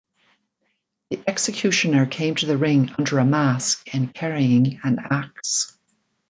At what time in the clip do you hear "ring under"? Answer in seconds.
2.57-3.19